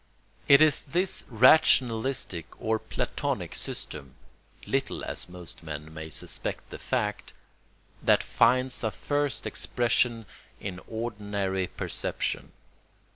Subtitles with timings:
[0.47, 4.15] It is this rationalistic or Platonic system
[4.65, 7.33] (little as most men may suspect the fact)
[8.01, 10.25] that finds a first expression
[10.59, 12.51] in ordinary perception.